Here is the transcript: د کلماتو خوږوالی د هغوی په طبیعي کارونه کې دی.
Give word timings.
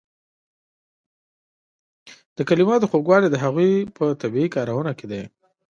د 2.37 2.39
کلماتو 2.49 2.89
خوږوالی 2.91 3.27
د 3.31 3.35
هغوی 3.43 3.71
په 3.97 4.05
طبیعي 4.21 4.49
کارونه 4.55 4.91
کې 4.99 5.05
دی. 5.11 5.23